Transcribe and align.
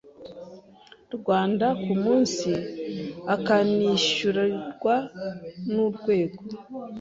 Rwanda 1.15 1.67
ku 1.83 1.93
munsi 2.03 2.49
akanishyurirwa 3.35 4.95
n 5.71 5.73
urwego 5.85 6.41